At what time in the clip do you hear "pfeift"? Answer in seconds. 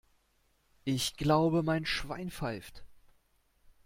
2.31-2.83